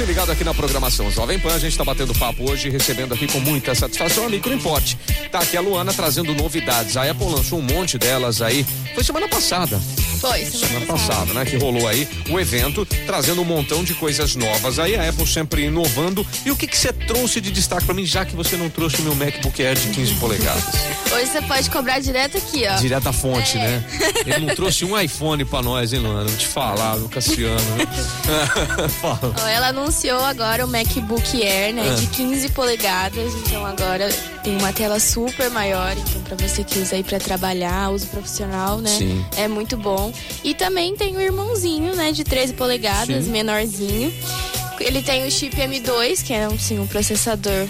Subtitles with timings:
[0.00, 1.54] você ligado aqui na programação Jovem Pan.
[1.54, 4.94] A gente está batendo papo hoje, recebendo aqui com muita satisfação a Microimport.
[5.30, 6.96] Tá aqui a Luana trazendo novidades.
[6.96, 8.64] A Apple lançou um monte delas aí.
[8.94, 9.78] Foi semana passada.
[10.18, 11.44] Foi, semana, semana passada, né?
[11.44, 14.78] Que rolou aí o evento, trazendo um montão de coisas novas.
[14.78, 16.26] Aí a Apple sempre inovando.
[16.46, 19.02] E o que que você trouxe de destaque para mim, já que você não trouxe
[19.02, 20.64] o meu MacBook Air de 15 polegadas?
[21.12, 22.76] Hoje você pode cobrar direto aqui, ó.
[22.76, 23.60] Direto da fonte, é.
[23.60, 23.84] né?
[24.24, 26.24] Ele não trouxe um iPhone para nós, hein, Luana?
[26.24, 27.60] Vou te falar, o Cassiano.
[29.52, 31.88] Ela anunciou agora o MacBook Air, né?
[31.88, 31.94] É.
[31.94, 33.34] De 15 polegadas.
[33.34, 34.08] Então agora
[34.44, 35.96] tem uma tela super maior.
[35.96, 38.90] Então, para você que usa aí para trabalhar, uso profissional, né?
[38.90, 39.24] Sim.
[39.36, 40.12] É muito bom.
[40.44, 42.12] E também tem o irmãozinho, né?
[42.12, 43.30] De 13 polegadas, Sim.
[43.32, 44.14] menorzinho.
[44.78, 47.66] Ele tem o chip M2, que é assim, um processador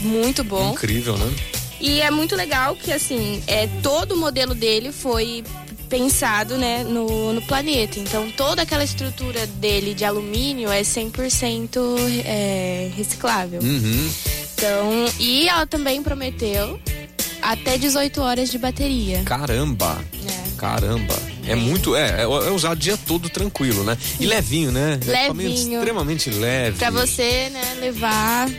[0.00, 0.72] muito bom.
[0.72, 1.34] Incrível, né?
[1.78, 5.44] E é muito legal que, assim, é, todo o modelo dele foi
[5.88, 7.98] pensado né, no, no planeta.
[7.98, 11.78] Então, toda aquela estrutura dele de alumínio é 100%
[12.24, 13.60] é, reciclável.
[13.60, 14.10] Uhum.
[14.54, 16.80] Então, e ela também prometeu
[17.40, 19.22] até 18 horas de bateria.
[19.24, 19.98] Caramba!
[20.26, 20.56] É.
[20.56, 21.14] Caramba!
[21.46, 23.96] É muito, é, é, é usar o dia todo tranquilo, né?
[24.20, 25.00] E levinho, né?
[25.06, 25.78] Levinho.
[25.78, 26.76] Extremamente leve.
[26.76, 28.50] Pra você, né, levar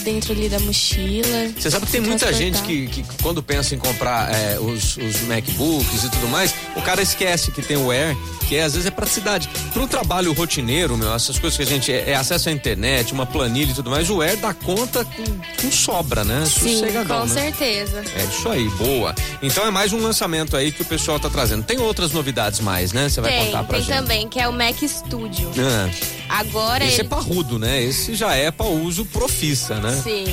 [0.00, 1.50] dentro ali da mochila.
[1.56, 5.20] Você sabe que tem muita gente que, que quando pensa em comprar é, os, os
[5.22, 8.16] MacBooks e tudo mais, o cara esquece que tem o Air,
[8.48, 9.48] que é, às vezes é praticidade.
[9.72, 13.12] Para o trabalho rotineiro, meu, essas coisas que a gente é, é, acesso à internet,
[13.12, 15.24] uma planilha e tudo mais, o Air dá conta com,
[15.62, 16.44] com sobra, né?
[16.46, 17.28] Sim, com né?
[17.28, 18.02] certeza.
[18.16, 19.14] É isso aí, boa.
[19.42, 21.62] Então é mais um lançamento aí que o pessoal tá trazendo.
[21.62, 23.08] Tem outras novidades mais, né?
[23.08, 23.94] Você vai tem, contar pra tem gente.
[23.94, 25.50] Tem também, que é o Mac Studio.
[25.58, 26.27] Ah.
[26.28, 27.06] Agora Esse é ele...
[27.06, 27.82] é parrudo, né?
[27.82, 29.92] Esse já é para uso profissa, né?
[30.02, 30.24] Sim.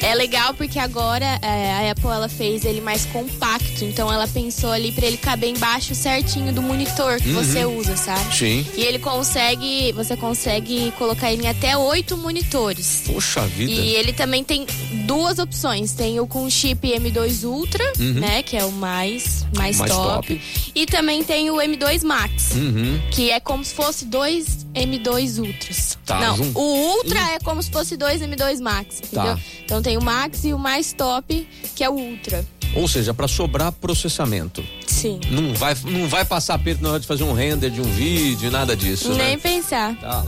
[0.00, 4.70] É legal porque agora é, a Apple ela fez ele mais compacto, então ela pensou
[4.70, 7.42] ali para ele caber embaixo certinho do monitor que uhum.
[7.42, 8.36] você usa, sabe?
[8.36, 8.66] Sim.
[8.76, 13.02] E ele consegue, você consegue colocar ele em até oito monitores.
[13.06, 13.70] Poxa vida.
[13.70, 14.66] E ele também tem
[15.06, 18.14] duas opções, tem o com chip M2 Ultra, uhum.
[18.14, 20.28] né, que é o mais mais, mais top.
[20.34, 20.72] top.
[20.74, 23.00] e também tem o M2 Max, uhum.
[23.10, 25.98] que é como se fosse dois M2 Ultras.
[26.04, 29.34] Tá, Não, o Ultra é como se fosse dois M2 Max, entendeu?
[29.34, 29.40] Tá.
[29.64, 32.44] Então tem o Max e o mais top, que é o Ultra.
[32.74, 34.62] Ou seja, para sobrar processamento.
[34.86, 35.18] Sim.
[35.30, 38.50] Não vai, não vai passar perto na hora de fazer um render de um vídeo,
[38.50, 39.08] nada disso.
[39.14, 39.36] Nem né?
[39.38, 39.98] pensar.
[39.98, 40.22] Tá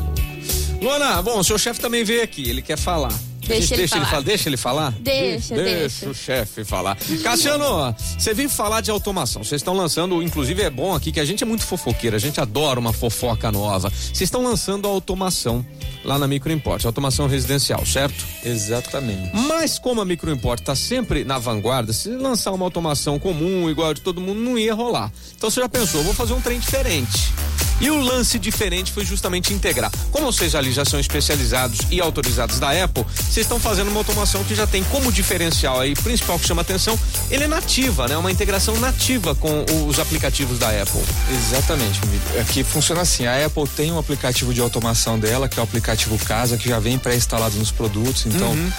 [0.80, 3.12] Luana, bom, o seu chefe também veio aqui, ele quer falar.
[3.50, 4.02] Deixa, ele, deixa falar.
[4.02, 4.22] ele falar.
[4.22, 4.90] Deixa ele falar?
[5.00, 5.78] Deixa, deixa.
[5.78, 6.96] Deixa o chefe falar.
[7.22, 9.42] Cassiano, você vem falar de automação.
[9.44, 12.40] Vocês estão lançando, inclusive é bom aqui que a gente é muito fofoqueira, a gente
[12.40, 13.90] adora uma fofoca nova.
[13.90, 15.64] Vocês estão lançando a automação
[16.04, 18.24] lá na Microimport, automação residencial, certo?
[18.44, 19.30] Exatamente.
[19.34, 24.00] Mas como a Microimport está sempre na vanguarda, se lançar uma automação comum, igual de
[24.00, 25.12] todo mundo, não ia rolar.
[25.36, 27.32] Então você já pensou, vou fazer um trem diferente.
[27.80, 29.90] E o lance diferente foi justamente integrar.
[30.10, 34.44] Como vocês ali já são especializados e autorizados da Apple, vocês estão fazendo uma automação
[34.44, 36.98] que já tem como diferencial aí, principal que chama atenção,
[37.30, 38.16] ele é nativa, né?
[38.16, 41.02] Uma integração nativa com os aplicativos da Apple.
[41.30, 42.00] Exatamente,
[42.40, 46.18] aqui funciona assim, a Apple tem um aplicativo de automação dela, que é o aplicativo
[46.18, 48.70] Casa, que já vem pré-instalado nos produtos, então uhum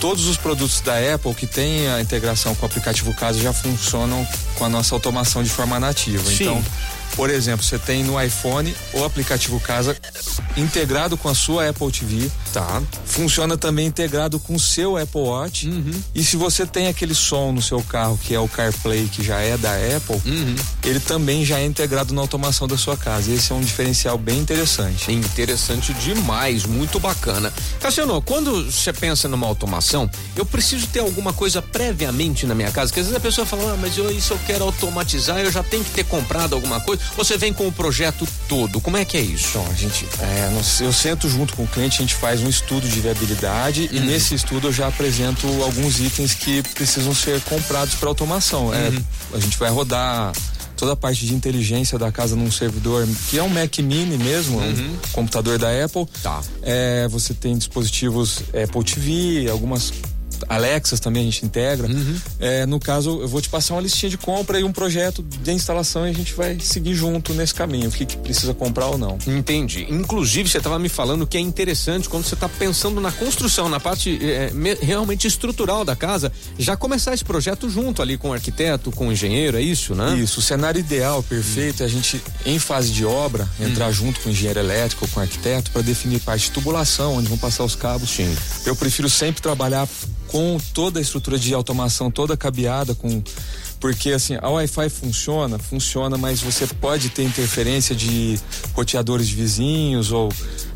[0.00, 4.26] todos os produtos da Apple que tem a integração com o aplicativo Casa já funcionam
[4.54, 6.24] com a nossa automação de forma nativa.
[6.24, 6.44] Sim.
[6.44, 6.64] Então,
[7.16, 9.96] por exemplo, você tem no iPhone o aplicativo Casa
[10.56, 12.30] integrado com a sua Apple TV.
[12.52, 12.82] Tá.
[13.04, 15.68] Funciona também integrado com o seu Apple Watch.
[15.68, 16.02] Uhum.
[16.14, 19.38] E se você tem aquele som no seu carro que é o CarPlay, que já
[19.40, 20.56] é da Apple, uhum.
[20.84, 23.32] ele também já é integrado na automação da sua casa.
[23.32, 25.12] Esse é um diferencial bem interessante.
[25.12, 27.52] Interessante demais, muito bacana.
[27.80, 32.92] Cassiano, quando você pensa numa automação, eu preciso ter alguma coisa previamente na minha casa,
[32.92, 35.62] que às vezes a pessoa fala, ah, mas eu, isso eu quero automatizar, eu já
[35.62, 36.97] tenho que ter comprado alguma coisa.
[37.16, 39.48] Você vem com o projeto todo, como é que é isso?
[39.50, 42.88] Então, a gente, é, eu sento junto com o cliente, a gente faz um estudo
[42.88, 43.98] de viabilidade uhum.
[43.98, 48.72] e nesse estudo eu já apresento alguns itens que precisam ser comprados para automação.
[48.72, 49.02] É, uhum.
[49.34, 50.32] a gente vai rodar
[50.76, 54.58] toda a parte de inteligência da casa num servidor, que é um Mac Mini mesmo,
[54.58, 54.92] uhum.
[54.92, 56.06] um computador da Apple.
[56.22, 56.40] Tá.
[56.62, 59.92] É, você tem dispositivos Apple TV, algumas
[60.48, 61.86] Alexas também a gente integra.
[61.86, 62.16] Uhum.
[62.38, 65.52] É, no caso, eu vou te passar uma listinha de compra e um projeto de
[65.52, 68.98] instalação e a gente vai seguir junto nesse caminho, o que, que precisa comprar ou
[68.98, 69.18] não.
[69.26, 69.86] Entendi.
[69.90, 73.80] Inclusive, você estava me falando que é interessante quando você está pensando na construção, na
[73.80, 78.32] parte é, me, realmente estrutural da casa, já começar esse projeto junto ali com o
[78.32, 80.16] arquiteto, com o engenheiro, é isso, né?
[80.16, 80.40] Isso.
[80.40, 83.92] O cenário ideal, perfeito, é a gente, em fase de obra, entrar uhum.
[83.92, 87.38] junto com o engenheiro elétrico, com o arquiteto, para definir parte de tubulação, onde vão
[87.38, 88.10] passar os cabos.
[88.10, 88.34] Sim.
[88.64, 89.88] Eu prefiro sempre trabalhar
[90.28, 93.22] com toda a estrutura de automação toda cabeada com
[93.80, 98.38] porque assim, a Wi-Fi funciona, funciona, mas você pode ter interferência de
[98.74, 100.32] roteadores de vizinhos ou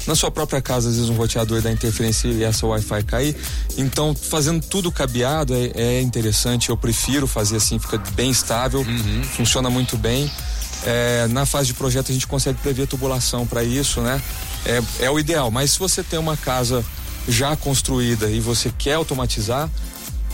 [0.06, 3.36] na sua própria casa, às vezes um roteador dá interferência e essa Wi-Fi cair.
[3.76, 6.70] Então, fazendo tudo cabeado é, é interessante.
[6.70, 9.22] Eu prefiro fazer assim, fica bem estável, uhum.
[9.24, 10.30] funciona muito bem.
[10.84, 14.20] É, na fase de projeto a gente consegue prever tubulação para isso, né?
[14.64, 15.50] É, é o ideal.
[15.50, 16.84] Mas se você tem uma casa
[17.28, 19.70] já construída e você quer automatizar,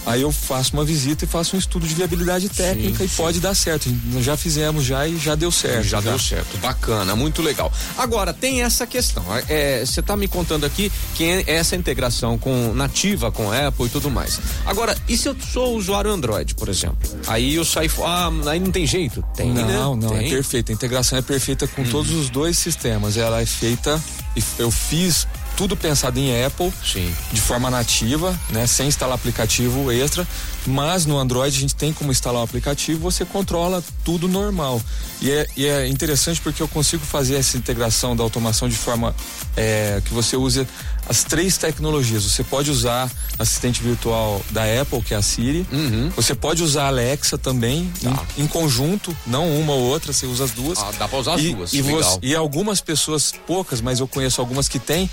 [0.09, 3.17] Aí eu faço uma visita e faço um estudo de viabilidade técnica sim, e sim.
[3.17, 3.91] pode dar certo.
[4.21, 5.85] Já fizemos já e já deu certo.
[5.85, 7.71] Já, deu certo, bacana, muito legal.
[7.97, 9.23] Agora, tem essa questão.
[9.49, 13.89] É, você está me contando aqui que é essa integração com nativa com Apple e
[13.91, 14.41] tudo mais.
[14.65, 16.97] Agora, e se eu sou usuário Android, por exemplo?
[17.27, 17.91] Aí eu saio.
[18.03, 19.23] Ah, aí não tem jeito?
[19.37, 20.07] Tem, não, né?
[20.07, 20.27] não, tem.
[20.27, 20.73] é perfeita.
[20.73, 21.91] A integração é perfeita com hum.
[21.91, 23.19] todos os dois sistemas.
[23.19, 24.03] Ela é feita.
[24.59, 25.27] Eu fiz
[25.59, 27.13] tudo pensado em Apple, Sim.
[27.33, 30.25] de forma nativa, né, sem instalar aplicativo extra,
[30.65, 34.81] mas no Android a gente tem como instalar o um aplicativo, você controla tudo normal.
[35.21, 39.13] E é, e é, interessante porque eu consigo fazer essa integração da automação de forma
[39.57, 40.65] é, que você use
[41.09, 42.23] as três tecnologias.
[42.23, 45.67] Você pode usar assistente virtual da Apple, que é a Siri.
[45.73, 46.11] Uhum.
[46.15, 48.25] Você pode usar a Alexa também, tá.
[48.37, 50.79] em, em, conjunto, não uma ou outra, você usa as duas.
[50.79, 51.73] Ah, dá pra usar e, as duas.
[51.73, 55.11] E, você, e, algumas pessoas, poucas, mas eu conheço algumas que têm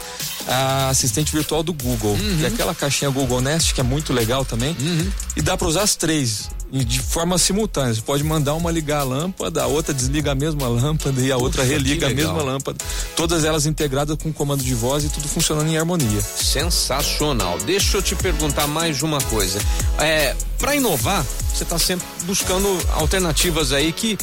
[0.48, 2.38] a assistente virtual do Google, uhum.
[2.40, 4.76] que é aquela caixinha Google Nest, que é muito legal também.
[4.80, 5.12] Uhum.
[5.36, 7.94] E dá para usar as três de forma simultânea.
[7.94, 11.38] Você pode mandar uma ligar a lâmpada, a outra desliga a mesma lâmpada e a
[11.38, 12.78] outra religa a mesma lâmpada.
[13.16, 16.22] Todas elas integradas com comando de voz e tudo funcionando em harmonia.
[16.22, 17.58] Sensacional.
[17.60, 19.60] Deixa eu te perguntar mais uma coisa.
[20.00, 24.18] É, para inovar, você está sempre buscando alternativas aí que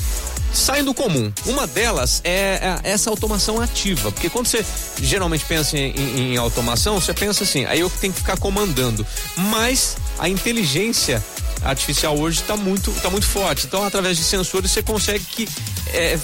[0.53, 1.33] saem do comum.
[1.47, 4.65] Uma delas é, é essa automação ativa, porque quando você
[5.01, 9.07] geralmente pensa em, em, em automação, você pensa assim, aí eu tenho que ficar comandando.
[9.37, 11.23] Mas a inteligência
[11.63, 13.67] artificial hoje está muito, tá muito forte.
[13.67, 15.49] Então, através de sensores, você consegue que
[15.93, 16.19] é,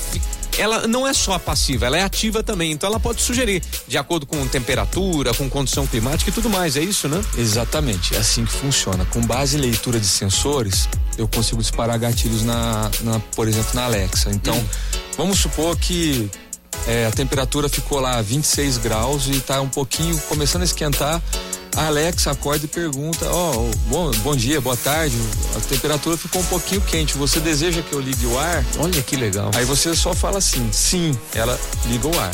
[0.58, 2.72] ela não é só passiva, ela é ativa também.
[2.72, 6.76] Então ela pode sugerir, de acordo com temperatura, com condição climática e tudo mais.
[6.76, 7.22] É isso, né?
[7.36, 9.04] Exatamente, é assim que funciona.
[9.06, 13.84] Com base em leitura de sensores, eu consigo disparar gatilhos na, na por exemplo, na
[13.84, 14.30] Alexa.
[14.30, 14.66] Então, hum.
[15.16, 16.30] vamos supor que
[16.86, 21.22] é, a temperatura ficou lá 26 graus e está um pouquinho começando a esquentar
[21.78, 25.16] a Alexa acorda e pergunta: Ó, oh, bom, bom dia, boa tarde.
[25.56, 27.16] A temperatura ficou um pouquinho quente.
[27.16, 28.64] Você deseja que eu ligue o ar?
[28.78, 29.52] Olha que legal.
[29.54, 32.32] Aí você só fala assim: sim, ela liga o ar.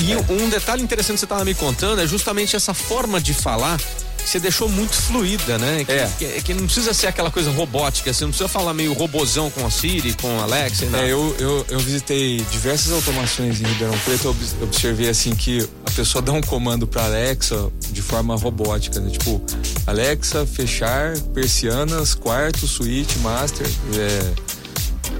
[0.00, 0.16] E é.
[0.16, 3.78] um detalhe interessante que você estava me contando é justamente essa forma de falar
[4.24, 5.84] você deixou muito fluida, né?
[5.84, 6.10] Que, é.
[6.18, 9.66] Que, que, não precisa ser aquela coisa robótica, você não precisa falar meio robozão com
[9.66, 10.86] a Siri, com a Alexa.
[10.94, 16.20] É, eu, eu, eu visitei diversas automações em Ribeirão Preto, eu observei assim que pessoa
[16.20, 19.10] dá um comando para Alexa de forma robótica, né?
[19.10, 19.40] Tipo,
[19.86, 23.66] Alexa, fechar persianas, quarto, suíte, master.
[23.96, 24.34] É,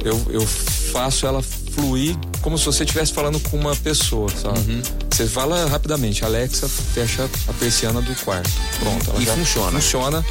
[0.04, 0.46] eu, eu
[0.92, 4.58] faço ela fluir como se você estivesse falando com uma pessoa, sabe?
[4.70, 4.82] Uhum.
[5.10, 8.50] Você fala rapidamente, Alexa, fecha a persiana do quarto.
[8.80, 9.72] Pronto, ela e já funciona.
[9.72, 10.24] Funciona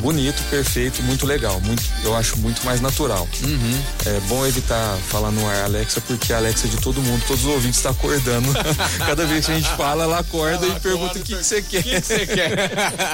[0.00, 1.60] bonito, perfeito, muito legal.
[1.60, 3.28] Muito, eu acho muito mais natural.
[3.42, 3.82] Uhum.
[4.06, 7.44] É bom evitar falar no ar Alexa, porque a Alexa é de todo mundo, todos
[7.44, 8.48] os ouvintes estão tá acordando.
[9.06, 11.80] Cada vez que a gente fala, ela acorda ela e pergunta o que você quer.
[11.80, 12.70] O que você quer?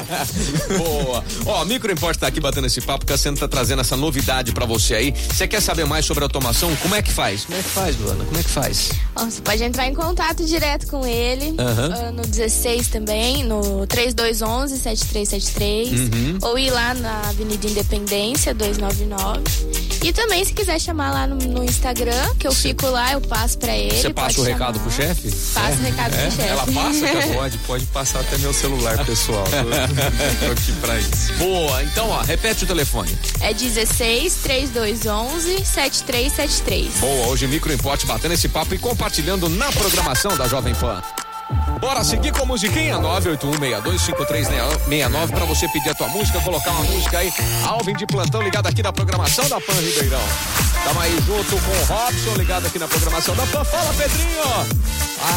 [0.77, 1.25] Boa.
[1.47, 4.95] Ó, Micro Import tá aqui batendo esse papo, Cassiano tá trazendo essa novidade para você
[4.95, 5.15] aí.
[5.29, 6.75] Você quer saber mais sobre automação?
[6.77, 7.45] Como é que faz?
[7.45, 8.25] Como é que faz, Luana?
[8.25, 8.91] Como é que faz?
[9.15, 12.09] você pode entrar em contato direto com ele uhum.
[12.09, 16.39] uh, no 16 também, no 3211 7373 uhum.
[16.43, 19.89] ou ir lá na Avenida Independência 299.
[20.03, 22.69] E também se quiser chamar lá no, no Instagram, que eu Sim.
[22.69, 23.97] fico lá, eu passo para ele.
[23.97, 24.59] Você passa o chamar.
[24.59, 25.31] recado pro chefe?
[25.53, 25.75] Passa é.
[25.75, 26.23] o recado é.
[26.23, 26.49] pro chefe.
[26.49, 27.07] Ela passa?
[27.35, 29.45] pode, pode passar até meu celular pessoal.
[29.45, 31.33] tô, tô aqui pra isso.
[31.35, 33.17] Boa, então ó, repete o telefone.
[33.41, 36.95] É 16 3211 7373.
[37.01, 41.03] Boa, hoje Micro Import batendo esse papo e compartilhando na programação da Jovem Pan.
[41.81, 47.19] Bora seguir com a musiquinha 981625369 para você pedir a tua música, colocar uma música
[47.19, 47.33] aí.
[47.67, 50.21] Alvin de plantão ligado aqui na programação da Pan Ribeirão.
[50.85, 53.65] Tamo aí junto com o Robson ligado aqui na programação da Pan.
[53.65, 54.43] Fala, Pedrinho!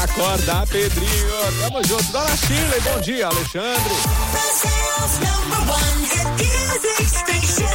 [0.03, 1.31] Acorda, Pedrinho!
[1.61, 2.03] Tamo junto.
[2.11, 3.95] Dona Chile, bom dia, Alexandre.
[4.31, 7.65] Brasil's number one hit music station.